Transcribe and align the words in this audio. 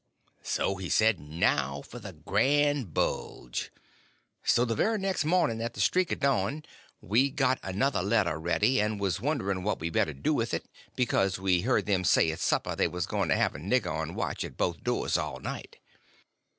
So 0.41 0.77
he 0.77 0.89
said, 0.89 1.19
now 1.19 1.83
for 1.83 1.99
the 1.99 2.11
grand 2.13 2.91
bulge! 2.91 3.71
So 4.43 4.65
the 4.65 4.73
very 4.73 4.97
next 4.97 5.25
morning 5.25 5.61
at 5.61 5.75
the 5.75 5.79
streak 5.79 6.11
of 6.11 6.21
dawn 6.21 6.63
we 7.01 7.29
got 7.29 7.59
another 7.61 8.01
letter 8.01 8.39
ready, 8.39 8.81
and 8.81 8.99
was 8.99 9.21
wondering 9.21 9.61
what 9.61 9.79
we 9.79 9.91
better 9.91 10.13
do 10.13 10.33
with 10.33 10.55
it, 10.55 10.65
because 10.95 11.37
we 11.37 11.61
heard 11.61 11.85
them 11.85 12.03
say 12.03 12.31
at 12.31 12.39
supper 12.39 12.75
they 12.75 12.87
was 12.87 13.05
going 13.05 13.29
to 13.29 13.35
have 13.35 13.53
a 13.53 13.59
nigger 13.59 13.93
on 13.93 14.15
watch 14.15 14.43
at 14.43 14.57
both 14.57 14.83
doors 14.83 15.19
all 15.19 15.37
night. 15.39 15.77